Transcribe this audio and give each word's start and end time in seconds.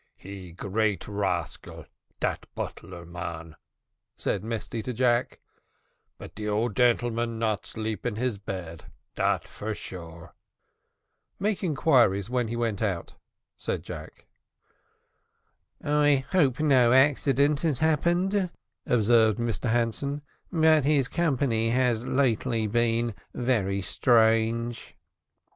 "He 0.17 0.51
great 0.51 1.07
rascal 1.07 1.85
dat 2.19 2.47
butler 2.55 3.05
man," 3.05 3.55
said 4.17 4.43
Mesty 4.43 4.81
to 4.81 4.93
Jack; 4.93 5.41
"but 6.17 6.33
de 6.33 6.49
old 6.49 6.75
gentleman 6.75 7.37
not 7.37 7.67
sleep 7.67 8.03
in 8.03 8.15
his 8.15 8.39
bed, 8.39 8.85
dat 9.13 9.47
for 9.47 9.75
sure." 9.75 10.33
"Make 11.39 11.63
inquiries 11.63 12.31
when 12.31 12.47
he 12.47 12.55
went 12.55 12.81
out," 12.81 13.13
said 13.55 13.83
Jack. 13.83 14.25
"I 15.83 16.25
hope 16.31 16.59
no 16.59 16.91
accident 16.91 17.59
has 17.59 17.77
happened," 17.77 18.49
observed 18.87 19.37
Mr 19.37 19.69
Hanson; 19.69 20.23
"but 20.51 20.83
his 20.83 21.07
company 21.07 21.69
has 21.69 22.07
lately 22.07 22.65
been 22.65 23.13
very 23.35 23.83
strange." 23.83 24.95